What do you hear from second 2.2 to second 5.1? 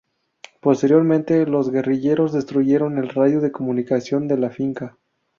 destruyeron el radio de comunicación de la finca.